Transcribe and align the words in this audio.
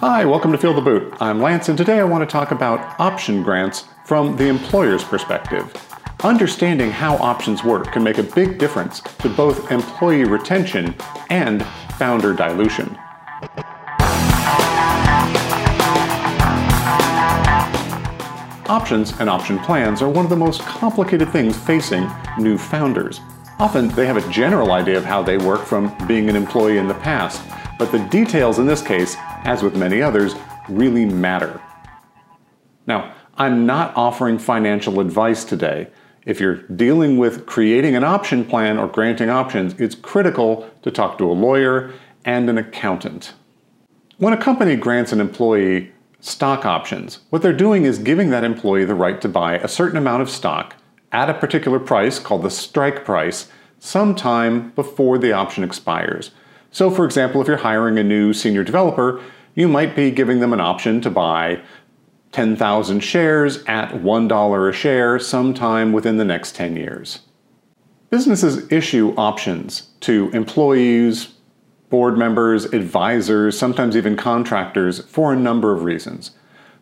Hi, 0.00 0.24
welcome 0.24 0.50
to 0.52 0.56
Feel 0.56 0.72
the 0.72 0.80
Boot. 0.80 1.12
I'm 1.20 1.42
Lance, 1.42 1.68
and 1.68 1.76
today 1.76 2.00
I 2.00 2.04
want 2.04 2.22
to 2.22 2.32
talk 2.32 2.52
about 2.52 2.98
option 2.98 3.42
grants 3.42 3.84
from 4.06 4.38
the 4.38 4.46
employer's 4.46 5.04
perspective. 5.04 5.76
Understanding 6.24 6.90
how 6.90 7.16
options 7.16 7.62
work 7.62 7.92
can 7.92 8.02
make 8.02 8.16
a 8.16 8.22
big 8.22 8.56
difference 8.56 9.00
to 9.00 9.28
both 9.28 9.70
employee 9.70 10.24
retention 10.24 10.94
and 11.28 11.62
founder 11.98 12.32
dilution. 12.32 12.96
Options 18.70 19.12
and 19.20 19.28
option 19.28 19.58
plans 19.58 20.00
are 20.00 20.08
one 20.08 20.24
of 20.24 20.30
the 20.30 20.36
most 20.36 20.62
complicated 20.62 21.28
things 21.28 21.58
facing 21.58 22.10
new 22.38 22.56
founders. 22.56 23.20
Often 23.60 23.88
they 23.88 24.06
have 24.06 24.16
a 24.16 24.30
general 24.30 24.70
idea 24.70 24.96
of 24.96 25.04
how 25.04 25.20
they 25.20 25.36
work 25.36 25.64
from 25.64 25.92
being 26.06 26.30
an 26.30 26.36
employee 26.36 26.78
in 26.78 26.86
the 26.86 26.94
past, 26.94 27.42
but 27.76 27.90
the 27.90 27.98
details 27.98 28.60
in 28.60 28.66
this 28.66 28.80
case, 28.80 29.16
as 29.44 29.64
with 29.64 29.76
many 29.76 30.00
others, 30.00 30.36
really 30.68 31.04
matter. 31.04 31.60
Now, 32.86 33.14
I'm 33.36 33.66
not 33.66 33.96
offering 33.96 34.38
financial 34.38 35.00
advice 35.00 35.44
today. 35.44 35.88
If 36.24 36.38
you're 36.38 36.62
dealing 36.62 37.18
with 37.18 37.46
creating 37.46 37.96
an 37.96 38.04
option 38.04 38.44
plan 38.44 38.78
or 38.78 38.86
granting 38.86 39.28
options, 39.28 39.74
it's 39.80 39.96
critical 39.96 40.70
to 40.82 40.92
talk 40.92 41.18
to 41.18 41.28
a 41.28 41.32
lawyer 41.32 41.92
and 42.24 42.48
an 42.48 42.58
accountant. 42.58 43.34
When 44.18 44.32
a 44.32 44.36
company 44.36 44.76
grants 44.76 45.10
an 45.10 45.20
employee 45.20 45.90
stock 46.20 46.64
options, 46.64 47.20
what 47.30 47.42
they're 47.42 47.52
doing 47.52 47.86
is 47.86 47.98
giving 47.98 48.30
that 48.30 48.44
employee 48.44 48.84
the 48.84 48.94
right 48.94 49.20
to 49.20 49.28
buy 49.28 49.54
a 49.58 49.68
certain 49.68 49.98
amount 49.98 50.22
of 50.22 50.30
stock 50.30 50.76
at 51.12 51.30
a 51.30 51.34
particular 51.34 51.78
price 51.78 52.18
called 52.18 52.42
the 52.42 52.50
strike 52.50 53.04
price 53.04 53.48
sometime 53.78 54.70
before 54.70 55.18
the 55.18 55.32
option 55.32 55.64
expires. 55.64 56.30
So, 56.70 56.90
for 56.90 57.04
example, 57.04 57.40
if 57.40 57.48
you're 57.48 57.56
hiring 57.56 57.98
a 57.98 58.04
new 58.04 58.32
senior 58.32 58.64
developer, 58.64 59.20
you 59.54 59.68
might 59.68 59.96
be 59.96 60.10
giving 60.10 60.40
them 60.40 60.52
an 60.52 60.60
option 60.60 61.00
to 61.00 61.10
buy 61.10 61.60
10,000 62.32 63.00
shares 63.00 63.64
at 63.64 63.90
$1 63.90 64.68
a 64.68 64.72
share 64.72 65.18
sometime 65.18 65.92
within 65.92 66.18
the 66.18 66.24
next 66.24 66.54
10 66.54 66.76
years. 66.76 67.20
Businesses 68.10 68.70
issue 68.70 69.14
options 69.16 69.88
to 70.00 70.30
employees, 70.32 71.34
board 71.90 72.18
members, 72.18 72.66
advisors, 72.66 73.58
sometimes 73.58 73.96
even 73.96 74.16
contractors 74.16 75.04
for 75.06 75.32
a 75.32 75.36
number 75.36 75.74
of 75.74 75.84
reasons. 75.84 76.32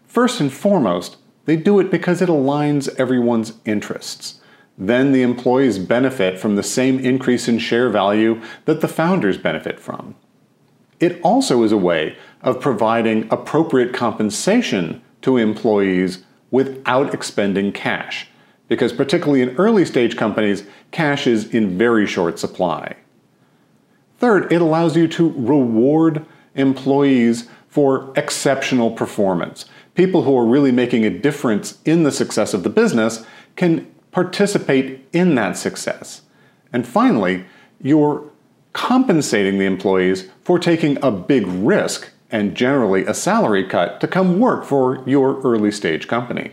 First 0.06 0.40
and 0.40 0.52
foremost, 0.52 1.16
they 1.44 1.56
do 1.56 1.78
it 1.78 1.90
because 1.90 2.20
it 2.20 2.28
aligns 2.28 2.94
everyone's 2.98 3.52
interests. 3.64 4.40
Then 4.78 5.12
the 5.12 5.22
employees 5.22 5.78
benefit 5.78 6.38
from 6.38 6.56
the 6.56 6.62
same 6.62 6.98
increase 6.98 7.48
in 7.48 7.58
share 7.58 7.88
value 7.88 8.40
that 8.66 8.80
the 8.80 8.88
founders 8.88 9.38
benefit 9.38 9.80
from. 9.80 10.14
It 11.00 11.20
also 11.22 11.62
is 11.62 11.72
a 11.72 11.78
way 11.78 12.16
of 12.42 12.60
providing 12.60 13.28
appropriate 13.30 13.92
compensation 13.92 15.02
to 15.22 15.36
employees 15.36 16.24
without 16.50 17.12
expending 17.12 17.72
cash, 17.72 18.28
because 18.68 18.92
particularly 18.92 19.42
in 19.42 19.56
early 19.56 19.84
stage 19.84 20.16
companies, 20.16 20.64
cash 20.90 21.26
is 21.26 21.52
in 21.52 21.76
very 21.76 22.06
short 22.06 22.38
supply. 22.38 22.96
Third, 24.18 24.50
it 24.52 24.62
allows 24.62 24.96
you 24.96 25.08
to 25.08 25.30
reward 25.36 26.24
employees 26.54 27.48
for 27.68 28.12
exceptional 28.16 28.90
performance. 28.90 29.66
People 29.94 30.22
who 30.22 30.36
are 30.36 30.46
really 30.46 30.72
making 30.72 31.04
a 31.04 31.10
difference 31.10 31.78
in 31.84 32.04
the 32.04 32.12
success 32.12 32.54
of 32.54 32.62
the 32.62 32.70
business 32.70 33.26
can 33.56 33.86
participate 34.16 35.06
in 35.12 35.34
that 35.34 35.58
success. 35.58 36.22
And 36.72 36.88
finally, 36.88 37.44
you're 37.82 38.24
compensating 38.72 39.58
the 39.58 39.66
employees 39.66 40.30
for 40.42 40.58
taking 40.58 40.96
a 41.02 41.10
big 41.10 41.46
risk 41.46 42.08
and 42.30 42.54
generally 42.54 43.04
a 43.04 43.12
salary 43.12 43.62
cut 43.62 44.00
to 44.00 44.08
come 44.08 44.40
work 44.40 44.64
for 44.64 45.06
your 45.06 45.38
early 45.42 45.70
stage 45.70 46.08
company. 46.08 46.52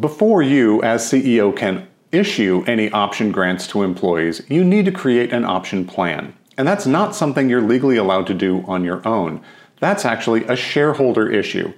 Before 0.00 0.42
you, 0.42 0.82
as 0.82 1.04
CEO, 1.04 1.56
can 1.56 1.86
issue 2.10 2.64
any 2.66 2.90
option 2.90 3.30
grants 3.30 3.68
to 3.68 3.84
employees, 3.84 4.42
you 4.48 4.64
need 4.64 4.84
to 4.86 4.90
create 4.90 5.32
an 5.32 5.44
option 5.44 5.86
plan. 5.86 6.34
And 6.58 6.66
that's 6.66 6.86
not 6.86 7.14
something 7.14 7.48
you're 7.48 7.62
legally 7.62 7.98
allowed 7.98 8.26
to 8.26 8.34
do 8.34 8.64
on 8.66 8.82
your 8.82 9.00
own. 9.06 9.40
That's 9.78 10.04
actually 10.04 10.42
a 10.46 10.56
shareholder 10.56 11.30
issue. 11.30 11.72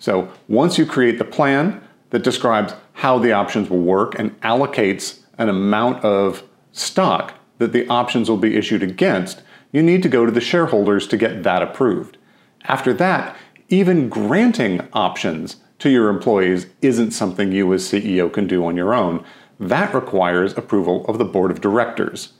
So 0.00 0.28
once 0.48 0.76
you 0.76 0.86
create 0.86 1.18
the 1.18 1.24
plan 1.24 1.80
that 2.10 2.22
describes 2.22 2.74
how 2.94 3.18
the 3.18 3.32
options 3.32 3.70
will 3.70 3.80
work 3.80 4.18
and 4.18 4.38
allocates 4.40 5.20
an 5.38 5.48
amount 5.48 6.04
of 6.04 6.42
stock 6.72 7.34
that 7.58 7.72
the 7.72 7.86
options 7.88 8.28
will 8.28 8.36
be 8.36 8.56
issued 8.56 8.82
against, 8.82 9.42
you 9.72 9.82
need 9.82 10.02
to 10.02 10.08
go 10.08 10.26
to 10.26 10.32
the 10.32 10.40
shareholders 10.40 11.06
to 11.06 11.16
get 11.16 11.42
that 11.42 11.62
approved. 11.62 12.16
After 12.64 12.92
that, 12.94 13.36
even 13.68 14.08
granting 14.08 14.86
options 14.92 15.56
to 15.78 15.90
your 15.90 16.08
employees 16.08 16.66
isn't 16.82 17.12
something 17.12 17.52
you 17.52 17.72
as 17.72 17.88
CEO 17.88 18.32
can 18.32 18.46
do 18.46 18.64
on 18.66 18.76
your 18.76 18.94
own. 18.94 19.24
That 19.58 19.94
requires 19.94 20.56
approval 20.56 21.06
of 21.06 21.18
the 21.18 21.24
board 21.24 21.50
of 21.50 21.60
directors. 21.60 22.32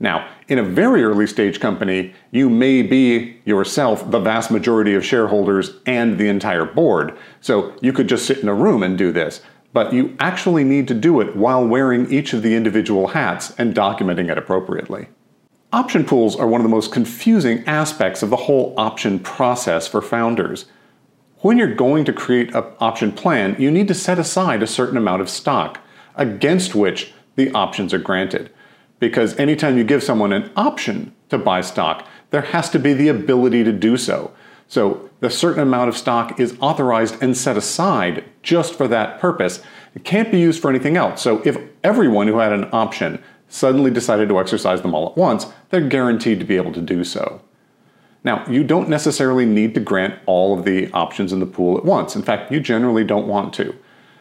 Now, 0.00 0.28
in 0.46 0.58
a 0.58 0.62
very 0.62 1.02
early 1.02 1.26
stage 1.26 1.58
company, 1.58 2.14
you 2.30 2.48
may 2.48 2.82
be 2.82 3.40
yourself 3.44 4.08
the 4.10 4.20
vast 4.20 4.50
majority 4.50 4.94
of 4.94 5.04
shareholders 5.04 5.72
and 5.86 6.18
the 6.18 6.28
entire 6.28 6.64
board. 6.64 7.16
So 7.40 7.76
you 7.80 7.92
could 7.92 8.08
just 8.08 8.26
sit 8.26 8.38
in 8.38 8.48
a 8.48 8.54
room 8.54 8.82
and 8.82 8.96
do 8.96 9.10
this. 9.10 9.40
But 9.72 9.92
you 9.92 10.16
actually 10.18 10.64
need 10.64 10.88
to 10.88 10.94
do 10.94 11.20
it 11.20 11.36
while 11.36 11.66
wearing 11.66 12.10
each 12.12 12.32
of 12.32 12.42
the 12.42 12.54
individual 12.54 13.08
hats 13.08 13.52
and 13.58 13.74
documenting 13.74 14.30
it 14.30 14.38
appropriately. 14.38 15.08
Option 15.72 16.04
pools 16.04 16.36
are 16.36 16.46
one 16.46 16.60
of 16.60 16.64
the 16.64 16.70
most 16.70 16.92
confusing 16.92 17.62
aspects 17.66 18.22
of 18.22 18.30
the 18.30 18.36
whole 18.36 18.74
option 18.78 19.18
process 19.18 19.86
for 19.86 20.00
founders. 20.00 20.66
When 21.40 21.58
you're 21.58 21.74
going 21.74 22.04
to 22.06 22.12
create 22.12 22.54
an 22.54 22.64
option 22.80 23.12
plan, 23.12 23.56
you 23.58 23.70
need 23.70 23.88
to 23.88 23.94
set 23.94 24.18
aside 24.18 24.62
a 24.62 24.66
certain 24.66 24.96
amount 24.96 25.20
of 25.20 25.28
stock 25.28 25.80
against 26.14 26.74
which 26.74 27.12
the 27.36 27.50
options 27.52 27.92
are 27.92 27.98
granted 27.98 28.50
because 28.98 29.38
anytime 29.38 29.78
you 29.78 29.84
give 29.84 30.02
someone 30.02 30.32
an 30.32 30.50
option 30.56 31.14
to 31.28 31.38
buy 31.38 31.60
stock, 31.60 32.06
there 32.30 32.42
has 32.42 32.68
to 32.70 32.78
be 32.78 32.92
the 32.92 33.08
ability 33.08 33.64
to 33.64 33.72
do 33.72 33.96
so. 33.96 34.32
So 34.66 35.08
the 35.20 35.30
certain 35.30 35.62
amount 35.62 35.88
of 35.88 35.96
stock 35.96 36.38
is 36.38 36.56
authorized 36.60 37.22
and 37.22 37.36
set 37.36 37.56
aside 37.56 38.24
just 38.42 38.74
for 38.74 38.86
that 38.88 39.18
purpose. 39.18 39.62
It 39.94 40.04
can't 40.04 40.30
be 40.30 40.38
used 40.38 40.60
for 40.60 40.68
anything 40.68 40.96
else. 40.96 41.22
So 41.22 41.40
if 41.44 41.56
everyone 41.82 42.28
who 42.28 42.38
had 42.38 42.52
an 42.52 42.68
option 42.72 43.22
suddenly 43.48 43.90
decided 43.90 44.28
to 44.28 44.38
exercise 44.38 44.82
them 44.82 44.94
all 44.94 45.08
at 45.08 45.16
once, 45.16 45.46
they're 45.70 45.80
guaranteed 45.80 46.38
to 46.40 46.44
be 46.44 46.56
able 46.56 46.72
to 46.74 46.82
do 46.82 47.02
so. 47.02 47.40
Now, 48.24 48.46
you 48.46 48.62
don't 48.62 48.88
necessarily 48.88 49.46
need 49.46 49.74
to 49.74 49.80
grant 49.80 50.18
all 50.26 50.58
of 50.58 50.64
the 50.64 50.90
options 50.92 51.32
in 51.32 51.40
the 51.40 51.46
pool 51.46 51.78
at 51.78 51.84
once. 51.84 52.14
In 52.14 52.22
fact, 52.22 52.52
you 52.52 52.60
generally 52.60 53.04
don't 53.04 53.26
want 53.26 53.54
to. 53.54 53.74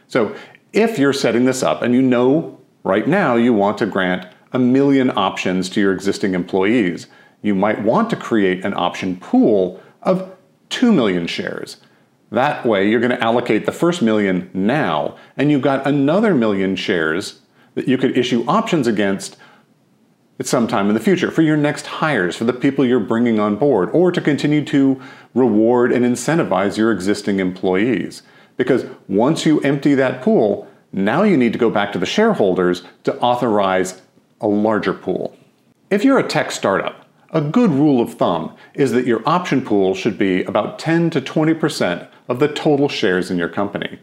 So 0.08 0.36
if 0.72 0.98
you're 0.98 1.14
setting 1.14 1.46
this 1.46 1.64
up 1.64 1.82
and 1.82 1.94
you 1.94 2.02
know 2.02 2.59
right 2.84 3.08
now 3.08 3.36
you 3.36 3.54
want 3.54 3.78
to 3.80 3.86
grant 3.86 4.28
a 4.57 4.59
million 4.59 5.16
options 5.16 5.69
to 5.69 5.79
your 5.79 5.94
existing 5.94 6.34
employees. 6.34 7.06
You 7.44 7.53
might 7.53 7.84
want 7.84 8.09
to 8.09 8.16
create 8.16 8.66
an 8.66 8.73
option 8.73 9.16
pool 9.18 9.79
of 10.01 10.35
2 10.69 10.91
million 10.91 11.28
shares. 11.28 11.78
That 12.31 12.66
way, 12.66 12.90
you're 12.90 13.00
going 13.00 13.12
to 13.12 13.23
allocate 13.23 13.67
the 13.67 13.72
first 13.72 14.01
million 14.01 14.50
now, 14.56 15.16
and 15.38 15.51
you've 15.51 15.62
got 15.62 15.85
another 15.85 16.34
million 16.34 16.75
shares 16.75 17.41
that 17.75 17.88
you 17.88 18.00
could 18.00 18.17
issue 18.17 18.44
options 18.47 18.88
against 18.88 19.38
at 20.40 20.47
some 20.47 20.67
time 20.67 20.88
in 20.88 20.96
the 20.96 21.00
future 21.00 21.29
for 21.29 21.44
your 21.44 21.56
next 21.56 21.85
hires, 21.85 22.35
for 22.35 22.46
the 22.46 22.51
people 22.51 22.84
you're 22.84 23.00
bringing 23.00 23.40
on 23.40 23.57
board, 23.57 23.91
or 23.91 24.12
to 24.12 24.19
continue 24.19 24.66
to 24.66 25.00
reward 25.35 25.91
and 25.91 26.03
incentivize 26.03 26.78
your 26.78 26.91
existing 26.91 27.40
employees. 27.40 28.23
Because 28.56 28.88
once 29.07 29.46
you 29.46 29.59
empty 29.62 29.94
that 29.94 30.23
pool, 30.23 30.67
now 30.91 31.22
you 31.22 31.38
need 31.38 31.53
to 31.53 31.59
go 31.59 31.69
back 31.69 31.91
to 31.91 32.00
the 32.00 32.07
shareholders 32.07 32.81
to 33.03 33.16
authorize 33.19 34.01
a 34.42 34.48
larger 34.48 34.94
pool. 34.94 35.36
If 35.90 36.03
you're 36.03 36.20
a 36.20 36.28
tech 36.28 36.52
startup, 36.52 37.06
a 37.32 37.41
good 37.41 37.72
rule 37.72 38.02
of 38.02 38.14
thumb 38.14 38.56
is 38.73 38.91
that 38.94 39.06
your 39.06 39.22
option 39.28 39.61
pool 39.61 39.94
should 39.94 40.17
be 40.17 40.44
about 40.44 40.79
10 40.79 41.09
to 41.11 41.22
20% 41.22 42.08
of 42.28 42.40
the 42.40 42.47
total 42.47 42.90
shares 42.90 43.29
in 43.29 43.38
your 43.38 43.50
company. 43.50 44.00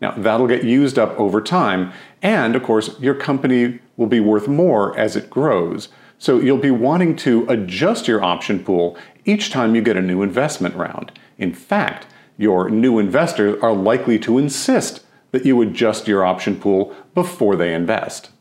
Now, 0.00 0.10
that'll 0.16 0.48
get 0.48 0.64
used 0.64 0.98
up 0.98 1.18
over 1.18 1.40
time, 1.40 1.92
and 2.22 2.56
of 2.56 2.64
course, 2.64 2.98
your 2.98 3.14
company 3.14 3.78
will 3.96 4.08
be 4.08 4.18
worth 4.18 4.48
more 4.48 4.98
as 4.98 5.14
it 5.14 5.30
grows. 5.30 5.90
So 6.18 6.40
you'll 6.40 6.58
be 6.58 6.72
wanting 6.72 7.14
to 7.18 7.46
adjust 7.48 8.08
your 8.08 8.22
option 8.22 8.64
pool 8.64 8.96
each 9.24 9.50
time 9.50 9.76
you 9.76 9.80
get 9.80 9.96
a 9.96 10.02
new 10.02 10.22
investment 10.22 10.74
round. 10.74 11.12
In 11.38 11.54
fact, 11.54 12.06
your 12.36 12.68
new 12.68 12.98
investors 12.98 13.56
are 13.62 13.72
likely 13.72 14.18
to 14.20 14.38
insist 14.38 15.04
that 15.30 15.46
you 15.46 15.62
adjust 15.62 16.08
your 16.08 16.24
option 16.24 16.58
pool 16.58 16.92
before 17.14 17.54
they 17.54 17.72
invest. 17.72 18.31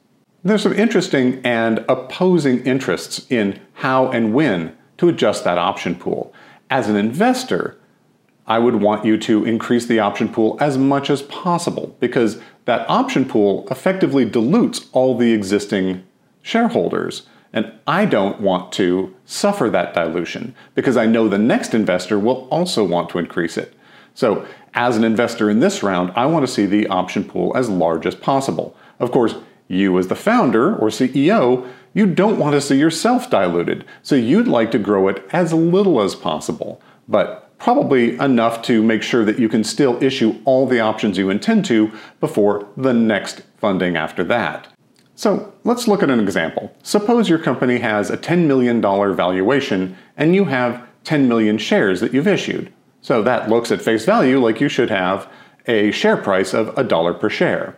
There's 0.44 0.64
some 0.64 0.74
interesting 0.74 1.40
and 1.44 1.86
opposing 1.88 2.66
interests 2.66 3.28
in 3.30 3.60
how 3.74 4.10
and 4.10 4.34
when 4.34 4.76
to 4.98 5.08
adjust 5.08 5.44
that 5.44 5.60
option 5.60 5.94
pool. 5.96 6.34
As 6.70 6.90
an 6.90 6.96
investor, 6.96 7.78
I 8.48 8.58
would 8.58 8.76
want 8.76 9.06
you 9.06 9.20
to 9.20 9.46
increase 9.46 9.86
the 9.86 10.00
option 10.00 10.30
pool 10.30 10.58
as 10.60 10.80
much 10.80 11.12
as 11.12 11.22
possible 11.22 11.96
because 12.00 12.42
that 12.66 12.90
option 12.90 13.26
pool 13.26 13.68
effectively 13.70 14.26
dilutes 14.26 14.88
all 14.94 15.16
the 15.16 15.32
existing 15.32 16.04
shareholders. 16.42 17.28
And 17.54 17.72
I 17.86 18.06
don't 18.06 18.42
want 18.42 18.72
to 18.74 19.14
suffer 19.26 19.70
that 19.70 19.94
dilution 19.94 20.56
because 20.74 20.98
I 20.98 21.06
know 21.06 21.28
the 21.28 21.38
next 21.38 21.76
investor 21.76 22.18
will 22.18 22.48
also 22.50 22.84
want 22.84 23.10
to 23.12 23.20
increase 23.20 23.58
it. 23.58 23.76
So, 24.16 24.46
as 24.74 24.98
an 24.98 25.04
investor 25.04 25.50
in 25.50 25.60
this 25.60 25.84
round, 25.84 26.12
I 26.16 26.26
want 26.26 26.46
to 26.46 26.52
see 26.52 26.66
the 26.66 26.88
option 26.88 27.26
pool 27.26 27.56
as 27.56 27.70
large 27.70 28.06
as 28.06 28.16
possible. 28.16 28.76
Of 29.00 29.12
course, 29.12 29.36
you 29.72 29.98
as 29.98 30.08
the 30.08 30.16
founder 30.16 30.76
or 30.76 30.90
CEO, 30.90 31.68
you 31.94 32.06
don't 32.06 32.40
want 32.40 32.54
to 32.54 32.62
see 32.62 32.78
yourself 32.78 33.30
diluted, 33.30 33.86
so 34.02 34.16
you'd 34.16 34.48
like 34.48 34.72
to 34.72 34.80
grow 34.80 35.08
it 35.08 35.26
as 35.32 35.54
little 35.54 36.02
as 36.02 36.16
possible, 36.16 36.82
but 37.08 37.58
probably 37.58 38.18
enough 38.18 38.62
to 38.64 38.82
make 38.82 39.04
sure 39.04 39.24
that 39.24 39.38
you 39.38 39.48
can 39.48 39.64
still 39.64 40.02
issue 40.02 40.36
all 40.46 40.66
the 40.66 40.80
options 40.80 41.18
you 41.18 41.30
intend 41.30 41.64
to 41.66 41.92
before 42.20 42.68
the 42.76 42.94
next 42.94 43.44
funding 43.58 43.96
after 43.96 44.24
that. 44.24 44.68
So 45.14 45.54
let's 45.64 45.88
look 45.88 46.02
at 46.02 46.10
an 46.10 46.20
example. 46.20 46.76
Suppose 46.82 47.30
your 47.30 47.38
company 47.38 47.78
has 47.78 48.10
a 48.10 48.18
$10 48.18 48.48
million 48.48 48.82
valuation 48.82 49.96
and 50.18 50.34
you 50.34 50.46
have 50.46 50.88
10 51.04 51.28
million 51.28 51.60
shares 51.60 52.00
that 52.00 52.14
you've 52.14 52.28
issued. 52.28 52.74
So 53.02 53.22
that 53.22 53.48
looks 53.48 53.72
at 53.72 53.82
face 53.82 54.06
value 54.06 54.40
like 54.40 54.60
you 54.60 54.70
should 54.70 54.90
have 54.90 55.32
a 55.68 55.92
share 55.92 56.18
price 56.18 56.56
of 56.56 56.76
a 56.76 56.84
dollar 56.84 57.14
per 57.14 57.30
share. 57.30 57.78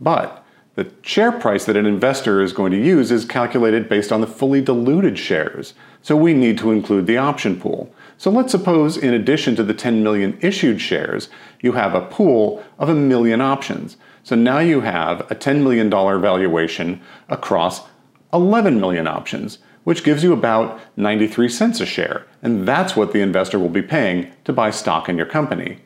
But 0.00 0.39
the 0.80 0.90
share 1.02 1.30
price 1.30 1.66
that 1.66 1.76
an 1.76 1.84
investor 1.84 2.40
is 2.40 2.54
going 2.54 2.72
to 2.72 2.82
use 2.82 3.10
is 3.10 3.26
calculated 3.26 3.86
based 3.86 4.10
on 4.10 4.22
the 4.22 4.26
fully 4.26 4.62
diluted 4.62 5.18
shares. 5.18 5.74
So 6.00 6.16
we 6.16 6.32
need 6.32 6.56
to 6.56 6.70
include 6.70 7.06
the 7.06 7.18
option 7.18 7.60
pool. 7.60 7.92
So 8.16 8.30
let's 8.30 8.52
suppose 8.52 8.96
in 8.96 9.12
addition 9.12 9.54
to 9.56 9.62
the 9.62 9.74
10 9.74 10.02
million 10.02 10.38
issued 10.40 10.80
shares, 10.80 11.28
you 11.60 11.72
have 11.72 11.94
a 11.94 12.00
pool 12.00 12.64
of 12.78 12.88
a 12.88 12.94
million 12.94 13.42
options. 13.42 13.98
So 14.22 14.34
now 14.34 14.60
you 14.60 14.80
have 14.80 15.20
a 15.30 15.34
$10 15.34 15.62
million 15.62 15.90
valuation 15.90 17.02
across 17.28 17.82
11 18.32 18.80
million 18.80 19.06
options, 19.06 19.58
which 19.84 20.02
gives 20.02 20.24
you 20.24 20.32
about 20.32 20.80
93 20.96 21.50
cents 21.50 21.82
a 21.82 21.86
share. 21.86 22.24
And 22.40 22.66
that's 22.66 22.96
what 22.96 23.12
the 23.12 23.20
investor 23.20 23.58
will 23.58 23.68
be 23.68 23.82
paying 23.82 24.32
to 24.44 24.54
buy 24.54 24.70
stock 24.70 25.10
in 25.10 25.18
your 25.18 25.26
company. 25.26 25.80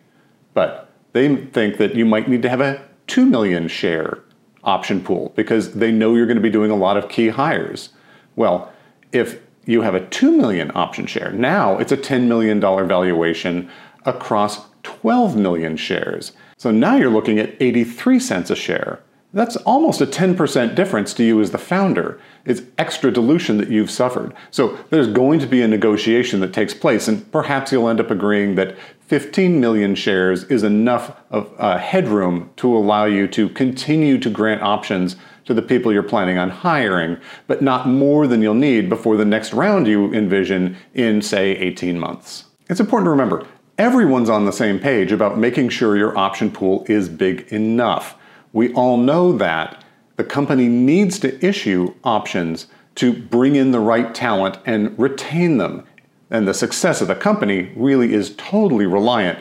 But 0.53 0.89
they 1.15 1.35
think 1.35 1.79
that 1.79 1.97
you 1.97 2.05
might 2.05 2.29
need 2.29 2.43
to 2.43 2.49
have 2.49 2.61
a 2.61 2.81
2 3.09 3.27
million 3.27 3.67
share 3.67 4.21
option 4.65 5.03
pool 5.03 5.33
because 5.37 5.75
they 5.75 5.93
know 5.93 6.15
you're 6.15 6.27
going 6.27 6.37
to 6.37 6.43
be 6.43 6.51
doing 6.51 6.71
a 6.71 6.77
lot 6.77 6.97
of 6.97 7.09
key 7.09 7.29
hires. 7.29 7.91
Well, 8.37 8.73
if 9.13 9.41
you 9.67 9.83
have 9.83 9.95
a 9.95 10.07
2 10.07 10.37
million 10.37 10.73
option 10.75 11.07
share, 11.07 11.33
now 11.33 11.79
it's 11.79 11.93
a 11.93 11.97
$10 11.97 12.27
million 12.27 12.61
valuation 12.61 13.71
across 14.05 14.67
12 14.83 15.37
million 15.37 15.77
shares. 15.77 16.33
So 16.57 16.71
now 16.71 16.97
you're 16.97 17.11
looking 17.11 17.39
at 17.39 17.55
83 17.61 18.19
cents 18.19 18.51
a 18.51 18.57
share. 18.57 19.01
That's 19.35 19.57
almost 19.57 20.01
a 20.01 20.07
10% 20.07 20.77
difference 20.77 21.13
to 21.15 21.25
you 21.25 21.41
as 21.41 21.51
the 21.51 21.59
founder. 21.59 22.21
It's 22.45 22.63
extra 22.79 23.11
dilution 23.11 23.59
that 23.59 23.69
you've 23.69 23.91
suffered. 23.91 24.33
So 24.53 24.79
there's 24.91 25.09
going 25.09 25.41
to 25.41 25.47
be 25.47 25.61
a 25.61 25.67
negotiation 25.67 26.39
that 26.41 26.53
takes 26.53 26.73
place, 26.73 27.09
and 27.09 27.31
perhaps 27.33 27.73
you'll 27.73 27.89
end 27.89 27.99
up 27.99 28.13
agreeing 28.13 28.55
that 28.55 28.77
15 29.09 29.61
million 29.61 29.97
shares 29.97 30.45
is 30.45 30.63
enough 30.63 31.17
of 31.33 31.53
uh, 31.59 31.79
headroom 31.79 32.53
to 32.57 32.77
allow 32.77 33.07
you 33.07 33.27
to 33.29 33.49
continue 33.49 34.19
to 34.19 34.31
grant 34.31 34.63
options 34.63 35.17
to 35.47 35.53
the 35.53 35.63
people 35.63 35.93
you're 35.93 36.05
planning 36.05 36.39
on 36.39 36.51
hiring, 36.51 37.19
but 37.49 37.61
not 37.61 37.89
more 37.89 38.29
than 38.29 38.41
you'll 38.41 38.55
need 38.55 38.89
before 38.89 39.17
the 39.17 39.25
next 39.25 39.53
round 39.53 39.89
you 39.89 40.15
envision 40.15 40.77
in, 40.95 41.21
say, 41.21 41.57
18 41.57 41.99
months. 41.99 42.45
It's 42.71 42.81
important 42.81 43.07
to 43.07 43.11
remember 43.11 43.45
everyone's 43.79 44.31
on 44.31 44.45
the 44.45 44.53
same 44.53 44.79
page 44.79 45.11
about 45.11 45.37
making 45.37 45.69
sure 45.69 45.97
your 45.97 46.17
option 46.17 46.53
pool 46.53 46.87
is 46.89 47.09
big 47.09 47.41
enough. 47.53 48.17
We 48.55 48.73
all 48.73 48.97
know 48.97 49.33
that 49.33 49.85
the 50.17 50.25
company 50.25 50.69
needs 50.69 51.19
to 51.19 51.45
issue 51.45 51.93
options 52.05 52.69
to 52.95 53.13
bring 53.13 53.57
in 53.57 53.73
the 53.73 53.81
right 53.81 54.15
talent 54.15 54.59
and 54.65 54.99
retain 54.99 55.59
them 55.59 55.85
and 56.31 56.49
the 56.49 56.55
success 56.55 57.01
of 57.01 57.09
the 57.09 57.15
company 57.15 57.73
really 57.77 58.13
is 58.13 58.35
totally 58.37 58.87
reliant 58.87 59.39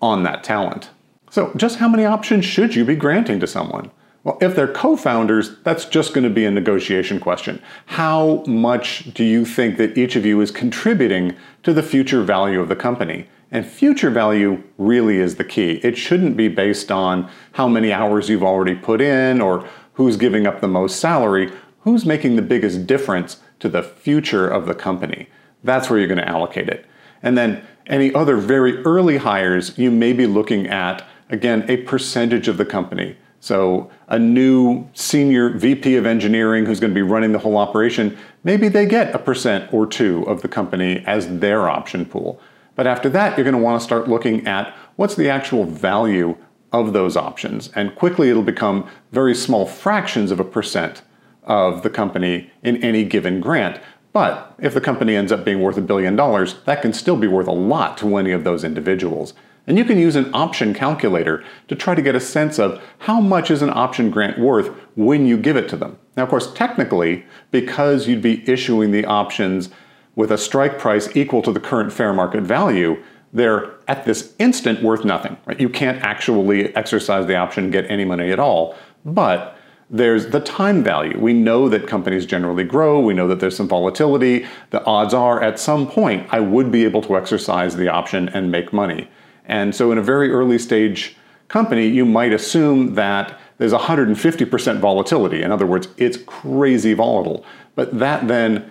on 0.00 0.22
that 0.22 0.44
talent. 0.44 0.90
So, 1.30 1.52
just 1.56 1.78
how 1.78 1.88
many 1.88 2.04
options 2.04 2.44
should 2.44 2.74
you 2.74 2.84
be 2.84 2.94
granting 2.94 3.40
to 3.40 3.46
someone? 3.46 3.90
Well, 4.26 4.38
if 4.40 4.56
they're 4.56 4.66
co 4.66 4.96
founders, 4.96 5.56
that's 5.62 5.84
just 5.84 6.12
going 6.12 6.24
to 6.24 6.30
be 6.30 6.44
a 6.44 6.50
negotiation 6.50 7.20
question. 7.20 7.62
How 7.86 8.42
much 8.48 9.14
do 9.14 9.22
you 9.22 9.44
think 9.44 9.76
that 9.76 9.96
each 9.96 10.16
of 10.16 10.26
you 10.26 10.40
is 10.40 10.50
contributing 10.50 11.36
to 11.62 11.72
the 11.72 11.84
future 11.84 12.24
value 12.24 12.60
of 12.60 12.68
the 12.68 12.74
company? 12.74 13.28
And 13.52 13.64
future 13.64 14.10
value 14.10 14.64
really 14.78 15.18
is 15.18 15.36
the 15.36 15.44
key. 15.44 15.74
It 15.84 15.96
shouldn't 15.96 16.36
be 16.36 16.48
based 16.48 16.90
on 16.90 17.30
how 17.52 17.68
many 17.68 17.92
hours 17.92 18.28
you've 18.28 18.42
already 18.42 18.74
put 18.74 19.00
in 19.00 19.40
or 19.40 19.64
who's 19.92 20.16
giving 20.16 20.44
up 20.44 20.60
the 20.60 20.66
most 20.66 20.98
salary. 20.98 21.52
Who's 21.82 22.04
making 22.04 22.34
the 22.34 22.42
biggest 22.42 22.84
difference 22.84 23.36
to 23.60 23.68
the 23.68 23.84
future 23.84 24.48
of 24.48 24.66
the 24.66 24.74
company? 24.74 25.28
That's 25.62 25.88
where 25.88 26.00
you're 26.00 26.08
going 26.08 26.18
to 26.18 26.28
allocate 26.28 26.68
it. 26.68 26.84
And 27.22 27.38
then 27.38 27.64
any 27.86 28.12
other 28.12 28.38
very 28.38 28.82
early 28.82 29.18
hires, 29.18 29.78
you 29.78 29.92
may 29.92 30.12
be 30.12 30.26
looking 30.26 30.66
at, 30.66 31.06
again, 31.30 31.64
a 31.68 31.76
percentage 31.76 32.48
of 32.48 32.56
the 32.56 32.66
company. 32.66 33.16
So 33.46 33.88
a 34.08 34.18
new 34.18 34.88
senior 34.92 35.50
VP 35.50 35.94
of 35.94 36.04
engineering 36.04 36.66
who's 36.66 36.80
going 36.80 36.92
to 36.92 36.94
be 36.96 37.02
running 37.02 37.30
the 37.30 37.38
whole 37.38 37.56
operation, 37.56 38.18
maybe 38.42 38.66
they 38.66 38.86
get 38.86 39.14
a 39.14 39.20
percent 39.20 39.72
or 39.72 39.86
two 39.86 40.24
of 40.24 40.42
the 40.42 40.48
company 40.48 41.04
as 41.06 41.38
their 41.38 41.68
option 41.68 42.06
pool. 42.06 42.40
But 42.74 42.88
after 42.88 43.08
that, 43.10 43.38
you're 43.38 43.44
going 43.44 43.54
to 43.54 43.62
want 43.62 43.80
to 43.80 43.84
start 43.84 44.08
looking 44.08 44.44
at 44.48 44.76
what's 44.96 45.14
the 45.14 45.30
actual 45.30 45.62
value 45.64 46.36
of 46.72 46.92
those 46.92 47.16
options. 47.16 47.68
And 47.76 47.94
quickly 47.94 48.30
it'll 48.30 48.42
become 48.42 48.90
very 49.12 49.32
small 49.32 49.64
fractions 49.64 50.32
of 50.32 50.40
a 50.40 50.44
percent 50.44 51.02
of 51.44 51.84
the 51.84 51.90
company 51.90 52.50
in 52.64 52.82
any 52.82 53.04
given 53.04 53.40
grant. 53.40 53.80
But 54.12 54.56
if 54.58 54.74
the 54.74 54.80
company 54.80 55.14
ends 55.14 55.30
up 55.30 55.44
being 55.44 55.60
worth 55.60 55.76
a 55.76 55.82
billion 55.82 56.16
dollars, 56.16 56.56
that 56.64 56.82
can 56.82 56.92
still 56.92 57.16
be 57.16 57.28
worth 57.28 57.46
a 57.46 57.52
lot 57.52 57.96
to 57.98 58.16
any 58.16 58.32
of 58.32 58.42
those 58.42 58.64
individuals. 58.64 59.34
And 59.66 59.76
you 59.76 59.84
can 59.84 59.98
use 59.98 60.14
an 60.14 60.30
option 60.32 60.72
calculator 60.74 61.42
to 61.68 61.74
try 61.74 61.94
to 61.94 62.02
get 62.02 62.14
a 62.14 62.20
sense 62.20 62.58
of 62.58 62.80
how 62.98 63.20
much 63.20 63.50
is 63.50 63.62
an 63.62 63.70
option 63.70 64.10
grant 64.10 64.38
worth 64.38 64.68
when 64.94 65.26
you 65.26 65.36
give 65.36 65.56
it 65.56 65.68
to 65.70 65.76
them. 65.76 65.98
Now, 66.16 66.22
of 66.22 66.28
course, 66.28 66.52
technically, 66.52 67.26
because 67.50 68.06
you'd 68.06 68.22
be 68.22 68.48
issuing 68.48 68.92
the 68.92 69.04
options 69.04 69.70
with 70.14 70.30
a 70.30 70.38
strike 70.38 70.78
price 70.78 71.14
equal 71.16 71.42
to 71.42 71.52
the 71.52 71.60
current 71.60 71.92
fair 71.92 72.12
market 72.12 72.42
value, 72.42 73.02
they're 73.32 73.74
at 73.88 74.04
this 74.04 74.34
instant 74.38 74.82
worth 74.82 75.04
nothing. 75.04 75.36
Right? 75.46 75.60
You 75.60 75.68
can't 75.68 76.00
actually 76.02 76.74
exercise 76.76 77.26
the 77.26 77.36
option 77.36 77.64
and 77.64 77.72
get 77.72 77.90
any 77.90 78.04
money 78.04 78.30
at 78.30 78.38
all. 78.38 78.76
But 79.04 79.56
there's 79.90 80.28
the 80.28 80.40
time 80.40 80.82
value. 80.82 81.18
We 81.18 81.32
know 81.32 81.68
that 81.68 81.86
companies 81.86 82.26
generally 82.26 82.64
grow. 82.64 82.98
We 83.00 83.14
know 83.14 83.28
that 83.28 83.40
there's 83.40 83.56
some 83.56 83.68
volatility. 83.68 84.46
The 84.70 84.84
odds 84.84 85.14
are 85.14 85.40
at 85.42 85.60
some 85.60 85.86
point 85.86 86.26
I 86.30 86.40
would 86.40 86.72
be 86.72 86.84
able 86.84 87.02
to 87.02 87.16
exercise 87.16 87.76
the 87.76 87.88
option 87.88 88.28
and 88.30 88.50
make 88.50 88.72
money. 88.72 89.08
And 89.46 89.74
so 89.74 89.92
in 89.92 89.98
a 89.98 90.02
very 90.02 90.30
early 90.30 90.58
stage 90.58 91.16
company, 91.48 91.86
you 91.86 92.04
might 92.04 92.32
assume 92.32 92.94
that 92.94 93.38
there's 93.58 93.72
150% 93.72 94.78
volatility. 94.78 95.42
In 95.42 95.50
other 95.50 95.66
words, 95.66 95.88
it's 95.96 96.18
crazy 96.18 96.92
volatile. 96.92 97.44
But 97.74 97.98
that 97.98 98.28
then 98.28 98.70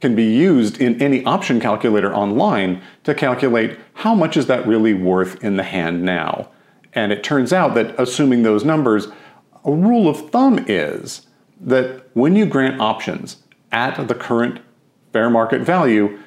can 0.00 0.14
be 0.14 0.24
used 0.24 0.80
in 0.80 1.00
any 1.02 1.24
option 1.24 1.60
calculator 1.60 2.14
online 2.14 2.82
to 3.04 3.14
calculate 3.14 3.78
how 3.94 4.14
much 4.14 4.36
is 4.36 4.46
that 4.46 4.66
really 4.66 4.94
worth 4.94 5.42
in 5.44 5.56
the 5.56 5.62
hand 5.62 6.02
now. 6.02 6.48
And 6.92 7.12
it 7.12 7.22
turns 7.22 7.52
out 7.52 7.74
that 7.74 7.98
assuming 8.00 8.42
those 8.42 8.64
numbers, 8.64 9.08
a 9.64 9.72
rule 9.72 10.08
of 10.08 10.30
thumb 10.30 10.64
is 10.66 11.26
that 11.60 12.08
when 12.14 12.34
you 12.34 12.46
grant 12.46 12.80
options 12.80 13.42
at 13.70 14.08
the 14.08 14.14
current 14.14 14.60
fair 15.12 15.28
market 15.28 15.60
value, 15.60 16.18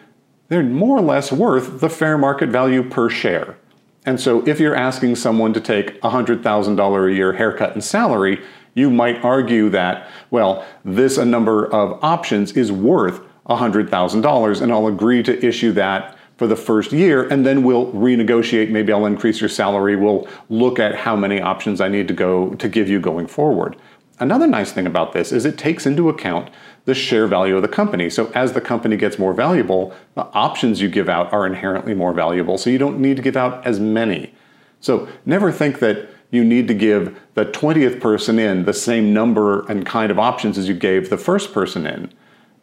they're 0.50 0.64
more 0.64 0.98
or 0.98 1.02
less 1.02 1.32
worth 1.32 1.80
the 1.80 1.90
fair 1.90 2.18
market 2.18 2.50
value 2.50 2.88
per 2.88 3.10
share. 3.10 3.58
And 4.06 4.20
so 4.20 4.46
if 4.48 4.60
you're 4.60 4.76
asking 4.76 5.16
someone 5.16 5.54
to 5.54 5.62
take 5.62 5.96
a 5.98 6.10
$100,000 6.10 7.10
a 7.10 7.14
year 7.14 7.34
haircut 7.34 7.76
in 7.76 7.82
salary, 7.82 8.42
you 8.74 8.90
might 8.90 9.24
argue 9.24 9.70
that, 9.70 10.10
well, 10.32 10.66
this 10.84 11.18
a 11.18 11.26
number 11.26 11.66
of 11.72 12.04
options 12.04 12.54
is 12.54 12.72
worth 12.72 13.22
$100,000 13.48 14.62
and 14.62 14.72
I'll 14.72 14.88
agree 14.88 15.24
to 15.24 15.46
issue 15.46 15.72
that 15.74 16.18
for 16.38 16.48
the 16.48 16.56
first 16.56 16.92
year 16.92 17.28
and 17.30 17.46
then 17.46 17.64
we'll 17.64 17.92
renegotiate. 17.92 18.70
Maybe 18.72 18.92
I'll 18.92 19.06
increase 19.06 19.40
your 19.40 19.50
salary. 19.50 19.96
We'll 19.96 20.28
look 20.50 20.80
at 20.80 20.96
how 20.96 21.16
many 21.16 21.40
options 21.40 21.80
I 21.80 21.88
need 21.88 22.08
to 22.08 22.14
go 22.14 22.56
to 22.56 22.68
give 22.68 22.90
you 22.90 23.00
going 23.00 23.28
forward. 23.28 23.78
Another 24.20 24.48
nice 24.48 24.72
thing 24.72 24.88
about 24.88 25.14
this 25.14 25.32
is 25.32 25.46
it 25.46 25.58
takes 25.58 25.86
into 25.86 26.10
account 26.10 26.50
the 26.86 26.94
share 26.94 27.28
value 27.28 27.56
of 27.56 27.62
the 27.62 27.68
company. 27.68 28.10
So 28.10 28.32
as 28.36 28.54
the 28.54 28.62
company 28.62 28.98
gets 28.98 29.18
more 29.18 29.34
valuable 29.34 29.94
the 30.16 30.26
options 30.34 30.82
you 30.82 30.90
give 30.90 31.10
out 31.10 31.32
are 31.32 31.46
inherently 31.46 31.94
more 31.94 32.14
valuable. 32.14 32.58
So 32.58 32.70
you 32.70 32.78
don't 32.78 33.00
need 33.00 33.16
to 33.18 33.24
give 33.24 33.38
out 33.38 33.66
as 33.66 33.80
many. 33.80 34.34
So 34.80 35.08
never 35.26 35.52
think 35.52 35.80
that 35.80 36.10
you 36.30 36.44
need 36.44 36.68
to 36.68 36.74
give 36.74 37.20
the 37.36 37.46
20th 37.46 38.02
person 38.02 38.40
in 38.40 38.66
the 38.66 38.74
same 38.74 39.14
number 39.14 39.66
and 39.68 39.86
kind 39.86 40.12
of 40.12 40.20
options 40.20 40.58
as 40.58 40.68
you 40.68 40.74
gave 40.74 41.10
the 41.10 41.18
first 41.18 41.54
person 41.54 41.86
in. 41.86 42.12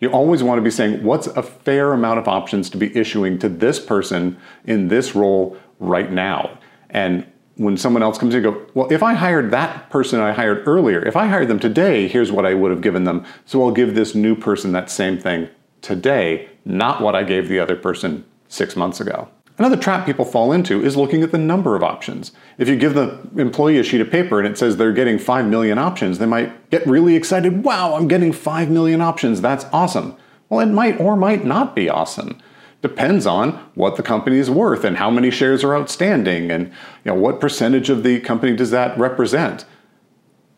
You 0.00 0.10
always 0.10 0.42
want 0.42 0.58
to 0.58 0.62
be 0.62 0.70
saying, 0.70 1.04
what's 1.04 1.28
a 1.28 1.42
fair 1.42 1.92
amount 1.92 2.18
of 2.18 2.26
options 2.26 2.68
to 2.70 2.76
be 2.76 2.94
issuing 2.96 3.38
to 3.38 3.48
this 3.48 3.78
person 3.78 4.38
in 4.64 4.88
this 4.88 5.14
role 5.14 5.56
right 5.78 6.10
now? 6.10 6.58
And 6.88 7.29
when 7.60 7.76
someone 7.76 8.02
else 8.02 8.16
comes 8.16 8.34
in 8.34 8.42
go, 8.42 8.66
well, 8.72 8.90
if 8.90 9.02
I 9.02 9.12
hired 9.12 9.50
that 9.50 9.90
person 9.90 10.18
I 10.18 10.32
hired 10.32 10.66
earlier, 10.66 11.04
if 11.06 11.14
I 11.14 11.26
hired 11.26 11.48
them 11.48 11.60
today, 11.60 12.08
here's 12.08 12.32
what 12.32 12.46
I 12.46 12.54
would 12.54 12.70
have 12.70 12.80
given 12.80 13.04
them. 13.04 13.22
So 13.44 13.62
I'll 13.62 13.70
give 13.70 13.94
this 13.94 14.14
new 14.14 14.34
person 14.34 14.72
that 14.72 14.88
same 14.88 15.18
thing 15.18 15.46
today, 15.82 16.48
not 16.64 17.02
what 17.02 17.14
I 17.14 17.22
gave 17.22 17.50
the 17.50 17.58
other 17.58 17.76
person 17.76 18.24
six 18.48 18.76
months 18.76 18.98
ago. 18.98 19.28
Another 19.58 19.76
trap 19.76 20.06
people 20.06 20.24
fall 20.24 20.52
into 20.52 20.82
is 20.82 20.96
looking 20.96 21.22
at 21.22 21.32
the 21.32 21.38
number 21.38 21.76
of 21.76 21.82
options. 21.82 22.32
If 22.56 22.66
you 22.66 22.76
give 22.76 22.94
the 22.94 23.20
employee 23.36 23.78
a 23.78 23.82
sheet 23.82 24.00
of 24.00 24.10
paper 24.10 24.38
and 24.38 24.48
it 24.48 24.56
says 24.56 24.78
they're 24.78 24.94
getting 24.94 25.18
5 25.18 25.44
million 25.44 25.76
options, 25.76 26.18
they 26.18 26.24
might 26.24 26.70
get 26.70 26.86
really 26.86 27.14
excited. 27.14 27.62
Wow, 27.62 27.94
I'm 27.94 28.08
getting 28.08 28.32
5 28.32 28.70
million 28.70 29.02
options. 29.02 29.42
That's 29.42 29.66
awesome. 29.70 30.16
Well, 30.48 30.60
it 30.60 30.72
might 30.72 30.98
or 30.98 31.14
might 31.14 31.44
not 31.44 31.76
be 31.76 31.90
awesome. 31.90 32.40
Depends 32.82 33.26
on 33.26 33.52
what 33.74 33.96
the 33.96 34.02
company 34.02 34.38
is 34.38 34.50
worth 34.50 34.84
and 34.84 34.96
how 34.96 35.10
many 35.10 35.30
shares 35.30 35.62
are 35.62 35.76
outstanding 35.76 36.50
and 36.50 36.68
you 37.04 37.12
know, 37.12 37.14
what 37.14 37.40
percentage 37.40 37.90
of 37.90 38.02
the 38.02 38.20
company 38.20 38.56
does 38.56 38.70
that 38.70 38.98
represent. 38.98 39.66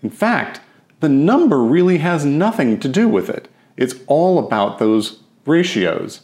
In 0.02 0.11
fact, 0.11 0.61
the 1.00 1.09
number 1.09 1.62
really 1.62 1.99
has 1.99 2.25
nothing 2.25 2.79
to 2.79 2.88
do 2.88 3.09
with 3.09 3.29
it. 3.29 3.49
It's 3.76 3.97
all 4.07 4.38
about 4.38 4.79
those 4.79 5.21
ratios. 5.47 6.21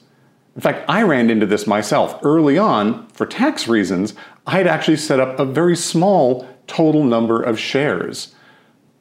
In 0.54 0.60
fact, 0.60 0.88
I 0.88 1.02
ran 1.02 1.30
into 1.30 1.46
this 1.46 1.66
myself. 1.66 2.18
Early 2.22 2.58
on, 2.58 3.08
for 3.08 3.26
tax 3.26 3.66
reasons, 3.66 4.14
I 4.46 4.52
had 4.52 4.66
actually 4.66 4.96
set 4.96 5.20
up 5.20 5.38
a 5.38 5.44
very 5.44 5.76
small 5.76 6.48
total 6.66 7.04
number 7.04 7.42
of 7.42 7.58
shares. 7.58 8.34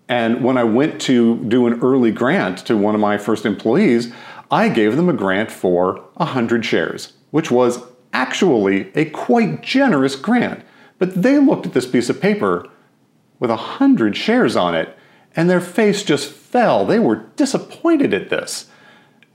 And 0.10 0.44
when 0.44 0.58
I 0.58 0.64
went 0.64 1.02
to 1.02 1.44
do 1.46 1.68
an 1.68 1.82
early 1.82 2.12
grant 2.12 2.60
to 2.68 2.78
one 2.78 2.96
of 2.96 3.02
my 3.02 3.18
first 3.18 3.46
employees, 3.46 4.14
I 4.50 4.70
gave 4.70 4.96
them 4.96 5.10
a 5.10 5.14
grant 5.14 5.52
for 5.52 6.04
100 6.16 6.66
shares, 6.66 7.14
which 7.32 7.52
was 7.52 7.84
actually 8.14 8.92
a 8.96 9.06
quite 9.06 9.62
generous 9.62 10.16
grant. 10.16 10.64
But 11.00 11.22
they 11.22 11.38
looked 11.38 11.66
at 11.66 11.74
this 11.74 11.86
piece 11.86 12.10
of 12.10 12.22
paper 12.22 12.68
with 13.40 13.50
100 13.50 14.16
shares 14.16 14.56
on 14.56 14.74
it, 14.74 14.98
and 15.36 15.50
their 15.50 15.62
face 15.62 16.04
just 16.04 16.32
fell. 16.32 16.86
They 16.86 17.00
were 17.00 17.28
disappointed 17.36 18.14
at 18.14 18.30
this. 18.30 18.68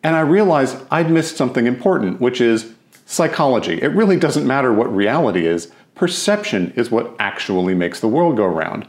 And 0.03 0.17
I 0.17 0.21
realized 0.21 0.79
I'd 0.91 1.11
missed 1.11 1.37
something 1.37 1.67
important, 1.67 2.21
which 2.21 2.41
is 2.41 2.73
psychology. 3.07 3.81
It 3.81 3.89
really 3.89 4.17
doesn't 4.17 4.47
matter 4.47 4.73
what 4.73 4.95
reality 4.95 5.47
is, 5.47 5.71
perception 5.95 6.73
is 6.75 6.91
what 6.91 7.15
actually 7.19 7.75
makes 7.75 8.01
the 8.01 8.09
world 8.09 8.37
go 8.37 8.47
round. 8.47 8.89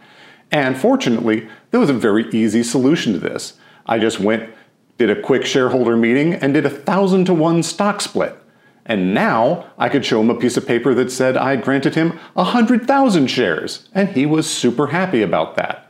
And 0.51 0.77
fortunately, 0.77 1.48
there 1.72 1.80
was 1.80 1.89
a 1.89 1.94
very 1.94 2.30
easy 2.32 2.63
solution 2.63 3.13
to 3.13 3.20
this. 3.20 3.53
I 3.86 4.00
just 4.00 4.20
went, 4.20 4.50
did 4.97 5.09
a 5.09 5.21
quick 5.21 5.45
shareholder 5.45 5.97
meeting, 5.97 6.33
and 6.33 6.53
did 6.53 6.65
a 6.65 6.69
thousand 6.69 7.25
to 7.25 7.33
one 7.33 7.63
stock 7.63 8.01
split. 8.01 8.38
And 8.85 9.13
now 9.13 9.71
I 9.77 9.89
could 9.89 10.05
show 10.05 10.21
him 10.21 10.29
a 10.29 10.35
piece 10.35 10.57
of 10.57 10.67
paper 10.67 10.93
that 10.93 11.12
said 11.12 11.38
I 11.38 11.51
had 11.51 11.63
granted 11.63 11.95
him 11.95 12.19
100,000 12.33 13.27
shares, 13.27 13.89
and 13.93 14.09
he 14.09 14.25
was 14.25 14.50
super 14.50 14.88
happy 14.88 15.21
about 15.21 15.55
that. 15.55 15.89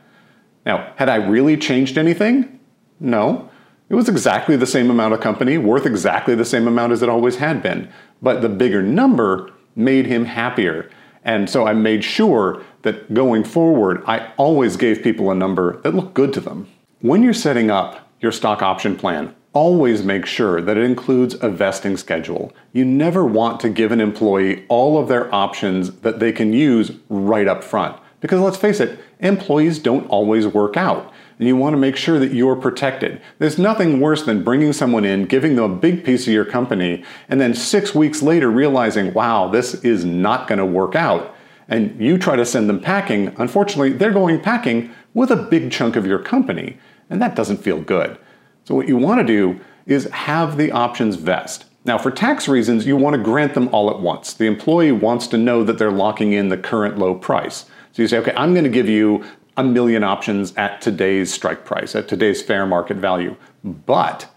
Now, 0.64 0.92
had 0.96 1.08
I 1.08 1.16
really 1.16 1.56
changed 1.56 1.98
anything? 1.98 2.60
No. 3.00 3.50
It 3.88 3.94
was 3.94 4.08
exactly 4.08 4.56
the 4.56 4.66
same 4.66 4.90
amount 4.90 5.12
of 5.12 5.20
company, 5.20 5.58
worth 5.58 5.84
exactly 5.84 6.34
the 6.34 6.44
same 6.44 6.66
amount 6.66 6.92
as 6.92 7.02
it 7.02 7.08
always 7.08 7.36
had 7.36 7.62
been. 7.62 7.90
But 8.22 8.40
the 8.40 8.48
bigger 8.48 8.82
number 8.82 9.52
made 9.76 10.06
him 10.06 10.24
happier. 10.24 10.88
And 11.24 11.50
so 11.50 11.66
I 11.66 11.72
made 11.74 12.04
sure 12.04 12.62
that 12.82 13.12
going 13.12 13.44
forward, 13.44 14.02
I 14.06 14.32
always 14.36 14.76
gave 14.76 15.02
people 15.02 15.30
a 15.30 15.34
number 15.34 15.80
that 15.82 15.94
looked 15.94 16.14
good 16.14 16.32
to 16.34 16.40
them. 16.40 16.68
When 17.00 17.22
you're 17.22 17.34
setting 17.34 17.70
up 17.70 18.03
your 18.24 18.32
stock 18.32 18.60
option 18.60 18.96
plan, 18.96 19.32
always 19.52 20.02
make 20.02 20.26
sure 20.26 20.60
that 20.60 20.76
it 20.76 20.82
includes 20.82 21.36
a 21.40 21.48
vesting 21.48 21.96
schedule. 21.96 22.52
You 22.72 22.84
never 22.84 23.24
want 23.24 23.60
to 23.60 23.68
give 23.68 23.92
an 23.92 24.00
employee 24.00 24.64
all 24.68 24.98
of 24.98 25.06
their 25.06 25.32
options 25.32 25.92
that 26.00 26.18
they 26.18 26.32
can 26.32 26.52
use 26.52 26.90
right 27.08 27.46
up 27.46 27.62
front. 27.62 27.96
Because 28.18 28.40
let's 28.40 28.56
face 28.56 28.80
it, 28.80 28.98
employees 29.20 29.78
don't 29.78 30.08
always 30.08 30.48
work 30.48 30.76
out 30.76 31.12
and 31.38 31.48
you 31.48 31.56
want 31.56 31.74
to 31.74 31.78
make 31.78 31.96
sure 31.96 32.18
that 32.18 32.32
you're 32.32 32.56
protected. 32.56 33.20
There's 33.38 33.58
nothing 33.58 34.00
worse 34.00 34.22
than 34.22 34.44
bringing 34.44 34.72
someone 34.72 35.04
in, 35.04 35.26
giving 35.26 35.56
them 35.56 35.70
a 35.70 35.76
big 35.76 36.04
piece 36.04 36.26
of 36.26 36.32
your 36.32 36.44
company, 36.44 37.04
and 37.28 37.40
then 37.40 37.54
six 37.54 37.94
weeks 37.94 38.22
later 38.22 38.50
realizing, 38.50 39.12
wow, 39.14 39.48
this 39.48 39.74
is 39.84 40.04
not 40.04 40.46
going 40.46 40.58
to 40.58 40.66
work 40.66 40.94
out. 40.94 41.34
And 41.66 41.98
you 42.00 42.18
try 42.18 42.36
to 42.36 42.44
send 42.44 42.68
them 42.68 42.80
packing. 42.80 43.34
Unfortunately, 43.38 43.92
they're 43.92 44.12
going 44.12 44.40
packing 44.40 44.92
with 45.14 45.30
a 45.30 45.36
big 45.36 45.72
chunk 45.72 45.96
of 45.96 46.06
your 46.06 46.18
company, 46.18 46.78
and 47.10 47.20
that 47.20 47.34
doesn't 47.34 47.58
feel 47.58 47.80
good. 47.80 48.18
So, 48.64 48.74
what 48.74 48.88
you 48.88 48.96
want 48.96 49.20
to 49.20 49.26
do 49.26 49.60
is 49.86 50.04
have 50.10 50.56
the 50.56 50.72
options 50.72 51.16
vest. 51.16 51.66
Now, 51.84 51.98
for 51.98 52.10
tax 52.10 52.48
reasons, 52.48 52.86
you 52.86 52.96
want 52.96 53.14
to 53.14 53.22
grant 53.22 53.52
them 53.52 53.68
all 53.68 53.90
at 53.90 54.00
once. 54.00 54.32
The 54.32 54.46
employee 54.46 54.92
wants 54.92 55.26
to 55.28 55.36
know 55.36 55.62
that 55.64 55.76
they're 55.76 55.92
locking 55.92 56.32
in 56.32 56.48
the 56.48 56.56
current 56.56 56.98
low 56.98 57.14
price. 57.14 57.66
So 57.92 58.00
you 58.02 58.08
say, 58.08 58.18
okay, 58.18 58.32
I'm 58.36 58.54
going 58.54 58.64
to 58.64 58.70
give 58.70 58.88
you 58.88 59.22
a 59.56 59.62
million 59.62 60.02
options 60.02 60.54
at 60.56 60.80
today's 60.80 61.32
strike 61.32 61.64
price, 61.64 61.94
at 61.94 62.08
today's 62.08 62.42
fair 62.42 62.66
market 62.66 62.96
value. 62.96 63.36
But 63.62 64.28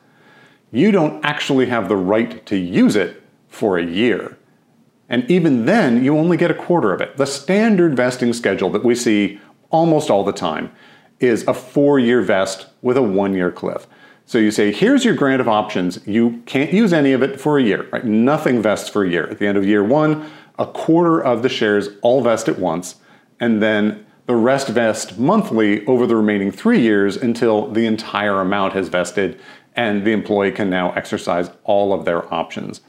you 0.72 0.92
don't 0.92 1.24
actually 1.24 1.68
have 1.68 1.88
the 1.88 1.96
right 1.96 2.46
to 2.48 2.58
use 2.58 2.96
it 2.98 3.24
for 3.48 3.78
a 3.78 3.86
year. 3.86 4.38
And 5.10 5.30
even 5.32 5.66
then, 5.66 6.04
you 6.04 6.18
only 6.18 6.36
get 6.36 6.52
a 6.52 6.54
quarter 6.54 6.94
of 6.94 7.00
it. 7.00 7.16
The 7.16 7.26
standard 7.26 7.96
vesting 7.96 8.34
schedule 8.34 8.70
that 8.72 8.84
we 8.84 8.94
see 8.94 9.40
almost 9.70 10.10
all 10.10 10.26
the 10.26 10.34
time 10.34 10.72
is 11.20 11.48
a 11.48 11.54
four 11.54 12.00
year 12.00 12.22
vest 12.22 12.68
with 12.82 12.98
a 12.98 13.02
one 13.02 13.34
year 13.34 13.52
cliff. 13.52 13.88
So 14.26 14.38
you 14.38 14.52
say, 14.52 14.72
here's 14.74 15.06
your 15.06 15.16
grant 15.16 15.40
of 15.40 15.48
options. 15.48 16.06
You 16.06 16.42
can't 16.46 16.74
use 16.74 16.92
any 16.92 17.14
of 17.14 17.24
it 17.24 17.40
for 17.40 17.58
a 17.58 17.64
year, 17.64 17.88
right? 17.92 18.04
Nothing 18.04 18.62
vests 18.62 18.90
for 18.90 19.06
a 19.06 19.10
year. 19.10 19.26
At 19.30 19.40
the 19.40 19.48
end 19.48 19.58
of 19.58 19.66
year 19.66 19.84
one, 19.84 20.30
a 20.60 20.66
quarter 20.66 21.24
of 21.24 21.44
the 21.44 21.50
shares 21.50 21.90
all 22.02 22.22
vest 22.22 22.50
at 22.50 22.60
once, 22.60 22.96
and 23.40 23.64
then 23.64 24.06
the 24.26 24.36
rest 24.36 24.68
vest 24.68 25.18
monthly 25.18 25.86
over 25.86 26.06
the 26.06 26.16
remaining 26.16 26.52
three 26.52 26.82
years 26.82 27.16
until 27.16 27.72
the 27.72 27.86
entire 27.86 28.42
amount 28.42 28.74
has 28.74 28.90
vested 28.90 29.40
and 29.76 30.04
the 30.04 30.12
employee 30.12 30.52
can 30.52 30.70
now 30.70 30.92
exercise 30.92 31.50
all 31.64 31.94
of 31.94 32.04
their 32.04 32.32
options. 32.34 32.82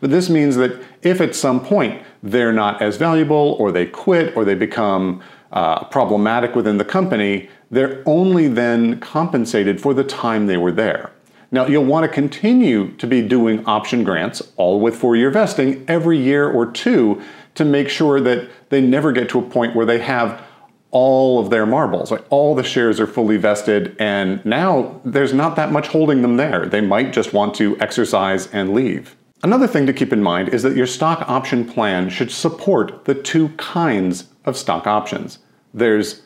But 0.00 0.10
this 0.10 0.30
means 0.30 0.56
that 0.56 0.80
if 1.02 1.20
at 1.20 1.34
some 1.34 1.64
point 1.64 2.02
they're 2.22 2.52
not 2.52 2.80
as 2.80 2.96
valuable 2.96 3.56
or 3.58 3.72
they 3.72 3.86
quit 3.86 4.36
or 4.36 4.44
they 4.44 4.54
become 4.54 5.22
uh, 5.50 5.84
problematic 5.84 6.54
within 6.54 6.78
the 6.78 6.84
company, 6.84 7.48
they're 7.70 8.02
only 8.06 8.48
then 8.48 9.00
compensated 9.00 9.80
for 9.80 9.94
the 9.94 10.04
time 10.04 10.46
they 10.46 10.56
were 10.56 10.72
there. 10.72 11.10
Now, 11.50 11.66
you'll 11.66 11.84
want 11.84 12.04
to 12.04 12.08
continue 12.08 12.92
to 12.96 13.06
be 13.06 13.22
doing 13.22 13.64
option 13.66 14.02
grants, 14.04 14.42
all 14.56 14.80
with 14.80 14.96
four 14.96 15.16
year 15.16 15.30
vesting, 15.30 15.84
every 15.88 16.18
year 16.18 16.48
or 16.50 16.70
two 16.70 17.22
to 17.54 17.64
make 17.64 17.88
sure 17.88 18.20
that 18.20 18.48
they 18.68 18.80
never 18.80 19.12
get 19.12 19.28
to 19.30 19.38
a 19.38 19.42
point 19.42 19.74
where 19.74 19.86
they 19.86 20.00
have 20.00 20.42
all 20.90 21.38
of 21.38 21.50
their 21.50 21.66
marbles. 21.66 22.10
Like 22.10 22.24
all 22.30 22.54
the 22.54 22.62
shares 22.62 22.98
are 23.00 23.06
fully 23.06 23.36
vested, 23.36 23.96
and 23.98 24.44
now 24.44 25.00
there's 25.04 25.32
not 25.32 25.56
that 25.56 25.72
much 25.72 25.88
holding 25.88 26.22
them 26.22 26.36
there. 26.36 26.66
They 26.66 26.80
might 26.80 27.12
just 27.12 27.32
want 27.32 27.54
to 27.56 27.78
exercise 27.80 28.48
and 28.48 28.74
leave. 28.74 29.16
Another 29.42 29.66
thing 29.66 29.86
to 29.86 29.92
keep 29.92 30.12
in 30.12 30.22
mind 30.22 30.48
is 30.48 30.62
that 30.62 30.76
your 30.76 30.86
stock 30.86 31.28
option 31.28 31.64
plan 31.64 32.08
should 32.08 32.30
support 32.30 33.04
the 33.04 33.14
two 33.14 33.50
kinds 33.50 34.28
of 34.44 34.56
stock 34.56 34.86
options. 34.86 35.38
There's 35.74 36.22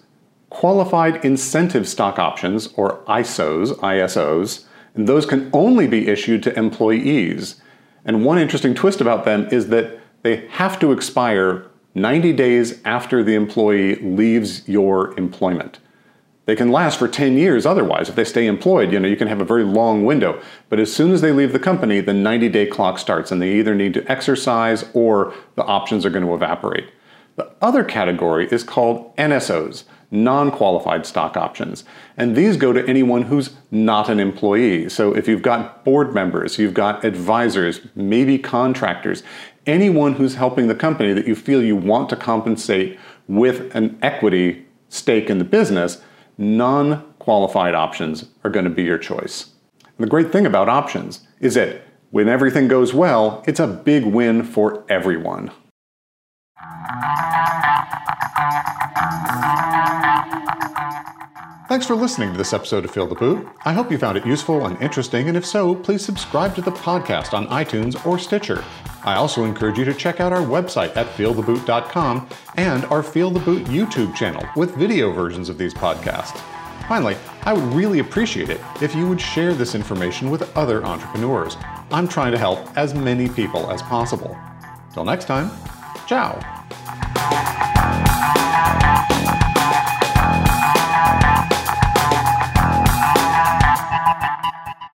qualified 0.50 1.24
incentive 1.24 1.88
stock 1.88 2.18
options, 2.18 2.68
or 2.74 3.02
ISOs, 3.04 3.74
ISOs, 3.78 4.64
and 4.94 5.08
those 5.08 5.24
can 5.24 5.48
only 5.52 5.86
be 5.86 6.08
issued 6.08 6.42
to 6.42 6.58
employees. 6.58 7.60
And 8.04 8.24
one 8.24 8.38
interesting 8.38 8.74
twist 8.74 9.00
about 9.00 9.24
them 9.24 9.48
is 9.50 9.68
that 9.68 9.98
they 10.22 10.48
have 10.48 10.78
to 10.80 10.92
expire 10.92 11.66
90 11.94 12.32
days 12.32 12.80
after 12.84 13.22
the 13.22 13.34
employee 13.34 13.96
leaves 13.96 14.68
your 14.68 15.16
employment. 15.18 15.78
They 16.46 16.56
can 16.56 16.72
last 16.72 16.98
for 16.98 17.06
10 17.06 17.36
years 17.36 17.64
otherwise. 17.64 18.08
If 18.08 18.16
they 18.16 18.24
stay 18.24 18.46
employed, 18.46 18.92
you 18.92 18.98
know, 18.98 19.06
you 19.06 19.16
can 19.16 19.28
have 19.28 19.40
a 19.40 19.44
very 19.44 19.62
long 19.62 20.04
window. 20.04 20.40
But 20.68 20.80
as 20.80 20.92
soon 20.92 21.12
as 21.12 21.20
they 21.20 21.32
leave 21.32 21.52
the 21.52 21.58
company, 21.58 22.00
the 22.00 22.14
90 22.14 22.48
day 22.48 22.66
clock 22.66 22.98
starts 22.98 23.30
and 23.30 23.40
they 23.40 23.52
either 23.52 23.74
need 23.74 23.94
to 23.94 24.10
exercise 24.10 24.84
or 24.92 25.32
the 25.54 25.64
options 25.64 26.04
are 26.04 26.10
going 26.10 26.26
to 26.26 26.34
evaporate. 26.34 26.90
The 27.36 27.52
other 27.62 27.84
category 27.84 28.48
is 28.50 28.64
called 28.64 29.14
NSOs, 29.16 29.84
non 30.10 30.50
qualified 30.50 31.06
stock 31.06 31.36
options. 31.36 31.84
And 32.16 32.36
these 32.36 32.56
go 32.56 32.72
to 32.72 32.86
anyone 32.88 33.22
who's 33.22 33.50
not 33.70 34.08
an 34.08 34.20
employee. 34.20 34.88
So 34.88 35.14
if 35.14 35.28
you've 35.28 35.42
got 35.42 35.84
board 35.84 36.14
members, 36.14 36.58
you've 36.58 36.74
got 36.74 37.04
advisors, 37.04 37.80
maybe 37.94 38.38
contractors, 38.38 39.22
anyone 39.66 40.14
who's 40.14 40.34
helping 40.34 40.66
the 40.66 40.74
company 40.74 41.12
that 41.12 41.26
you 41.26 41.34
feel 41.34 41.62
you 41.62 41.76
want 41.76 42.08
to 42.10 42.16
compensate 42.16 42.98
with 43.28 43.74
an 43.74 43.98
equity 44.02 44.66
stake 44.88 45.30
in 45.30 45.38
the 45.38 45.44
business, 45.44 46.02
non 46.38 47.04
qualified 47.18 47.74
options 47.74 48.24
are 48.42 48.50
going 48.50 48.64
to 48.64 48.70
be 48.70 48.82
your 48.82 48.98
choice. 48.98 49.50
And 49.82 50.06
the 50.06 50.10
great 50.10 50.32
thing 50.32 50.46
about 50.46 50.68
options 50.68 51.26
is 51.38 51.54
that 51.54 51.82
when 52.10 52.28
everything 52.28 52.66
goes 52.66 52.92
well, 52.92 53.44
it's 53.46 53.60
a 53.60 53.66
big 53.66 54.04
win 54.04 54.42
for 54.42 54.84
everyone. 54.88 55.52
Thanks 61.70 61.86
for 61.86 61.94
listening 61.94 62.32
to 62.32 62.36
this 62.36 62.52
episode 62.52 62.84
of 62.84 62.90
Feel 62.90 63.06
the 63.06 63.14
Boot. 63.14 63.46
I 63.64 63.72
hope 63.72 63.92
you 63.92 63.96
found 63.96 64.18
it 64.18 64.26
useful 64.26 64.66
and 64.66 64.76
interesting, 64.82 65.28
and 65.28 65.36
if 65.36 65.46
so, 65.46 65.76
please 65.76 66.04
subscribe 66.04 66.52
to 66.56 66.60
the 66.60 66.72
podcast 66.72 67.32
on 67.32 67.46
iTunes 67.46 68.04
or 68.04 68.18
Stitcher. 68.18 68.64
I 69.04 69.14
also 69.14 69.44
encourage 69.44 69.78
you 69.78 69.84
to 69.84 69.94
check 69.94 70.18
out 70.18 70.32
our 70.32 70.42
website 70.42 70.96
at 70.96 71.06
feeltheboot.com 71.10 72.28
and 72.56 72.84
our 72.86 73.04
Feel 73.04 73.30
the 73.30 73.38
Boot 73.38 73.66
YouTube 73.66 74.16
channel 74.16 74.44
with 74.56 74.74
video 74.74 75.12
versions 75.12 75.48
of 75.48 75.58
these 75.58 75.72
podcasts. 75.72 76.40
Finally, 76.88 77.16
I 77.42 77.52
would 77.52 77.72
really 77.72 78.00
appreciate 78.00 78.50
it 78.50 78.60
if 78.82 78.92
you 78.96 79.06
would 79.06 79.20
share 79.20 79.54
this 79.54 79.76
information 79.76 80.28
with 80.28 80.56
other 80.58 80.84
entrepreneurs. 80.84 81.56
I'm 81.92 82.08
trying 82.08 82.32
to 82.32 82.38
help 82.38 82.76
as 82.76 82.94
many 82.94 83.28
people 83.28 83.70
as 83.70 83.80
possible. 83.82 84.36
Till 84.92 85.04
next 85.04 85.26
time, 85.26 85.52
ciao. 86.08 86.40